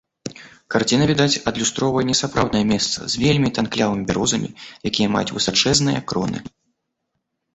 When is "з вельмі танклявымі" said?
3.15-4.05